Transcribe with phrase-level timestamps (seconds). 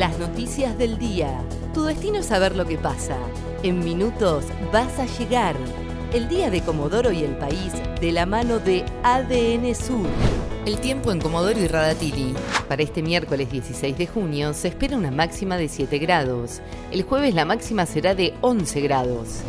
[0.00, 1.42] Las noticias del día.
[1.74, 3.18] Tu destino es saber lo que pasa.
[3.62, 5.54] En minutos vas a llegar.
[6.14, 10.06] El día de Comodoro y el país de la mano de ADN Sur.
[10.64, 12.34] El tiempo en Comodoro y Radatili.
[12.66, 16.62] Para este miércoles 16 de junio se espera una máxima de 7 grados.
[16.90, 19.42] El jueves la máxima será de 11 grados.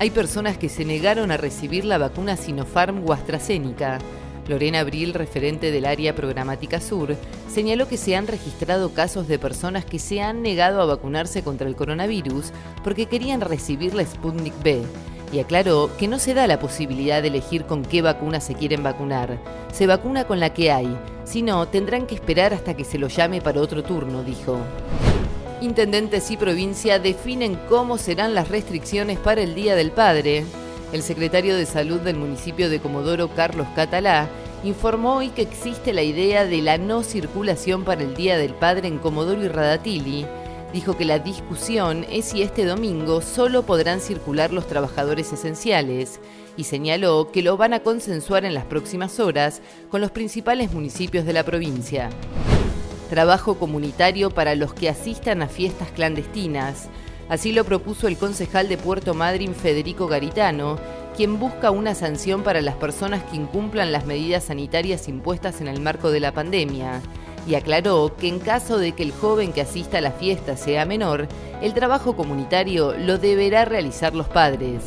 [0.00, 4.00] Hay personas que se negaron a recibir la vacuna Sinopharm o AstraZeneca.
[4.48, 7.14] Lorena Abril, referente del área programática sur,
[7.52, 11.68] señaló que se han registrado casos de personas que se han negado a vacunarse contra
[11.68, 14.82] el coronavirus porque querían recibir la Sputnik B
[15.32, 18.82] y aclaró que no se da la posibilidad de elegir con qué vacuna se quieren
[18.82, 19.38] vacunar.
[19.72, 23.08] Se vacuna con la que hay, si no, tendrán que esperar hasta que se lo
[23.08, 24.58] llame para otro turno, dijo.
[25.60, 30.44] Intendentes y provincia definen cómo serán las restricciones para el Día del Padre.
[30.92, 34.28] El secretario de Salud del municipio de Comodoro, Carlos Catalá,
[34.64, 38.88] informó hoy que existe la idea de la no circulación para el Día del Padre
[38.88, 40.26] en Comodoro y Radatili.
[40.72, 46.20] Dijo que la discusión es si este domingo solo podrán circular los trabajadores esenciales
[46.56, 51.24] y señaló que lo van a consensuar en las próximas horas con los principales municipios
[51.24, 52.10] de la provincia.
[53.08, 56.88] Trabajo comunitario para los que asistan a fiestas clandestinas.
[57.30, 60.78] Así lo propuso el concejal de Puerto Madryn, Federico Garitano,
[61.18, 65.80] quien busca una sanción para las personas que incumplan las medidas sanitarias impuestas en el
[65.80, 67.00] marco de la pandemia.
[67.44, 70.84] Y aclaró que en caso de que el joven que asista a la fiesta sea
[70.84, 71.26] menor,
[71.60, 74.84] el trabajo comunitario lo deberá realizar los padres.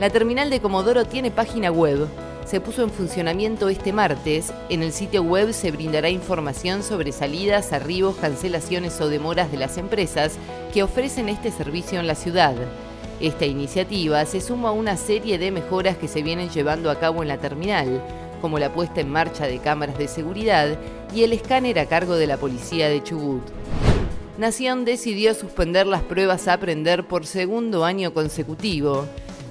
[0.00, 2.08] La terminal de Comodoro tiene página web
[2.46, 4.52] se puso en funcionamiento este martes.
[4.68, 9.76] En el sitio web se brindará información sobre salidas, arribos, cancelaciones o demoras de las
[9.76, 10.38] empresas
[10.72, 12.54] que ofrecen este servicio en la ciudad.
[13.20, 17.22] Esta iniciativa se suma a una serie de mejoras que se vienen llevando a cabo
[17.22, 18.02] en la terminal,
[18.42, 20.78] como la puesta en marcha de cámaras de seguridad
[21.14, 23.42] y el escáner a cargo de la policía de Chubut.
[24.36, 29.06] Nación decidió suspender las pruebas a aprender por segundo año consecutivo.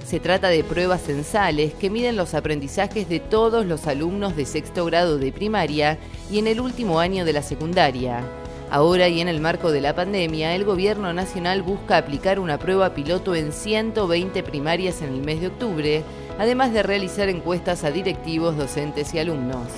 [0.06, 4.84] Se trata de pruebas censales que miden los aprendizajes de todos los alumnos de sexto
[4.84, 5.98] grado de primaria
[6.30, 8.22] y en el último año de la secundaria.
[8.70, 12.94] Ahora y en el marco de la pandemia, el Gobierno Nacional busca aplicar una prueba
[12.94, 16.02] piloto en 120 primarias en el mes de octubre,
[16.38, 19.68] además de realizar encuestas a directivos, docentes y alumnos.